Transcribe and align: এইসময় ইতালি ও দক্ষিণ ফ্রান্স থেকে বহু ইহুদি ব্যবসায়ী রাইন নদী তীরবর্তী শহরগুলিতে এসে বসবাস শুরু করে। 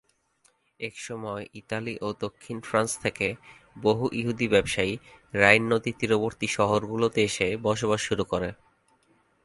এইসময় 0.79 1.43
ইতালি 1.53 1.93
ও 2.01 2.07
দক্ষিণ 2.19 2.57
ফ্রান্স 2.59 2.91
থেকে 2.97 3.27
বহু 3.81 4.05
ইহুদি 4.13 4.47
ব্যবসায়ী 4.47 4.93
রাইন 5.33 5.63
নদী 5.71 5.91
তীরবর্তী 5.99 6.47
শহরগুলিতে 6.47 7.19
এসে 7.23 7.47
বসবাস 7.63 8.01
শুরু 8.01 8.23
করে। 8.25 8.49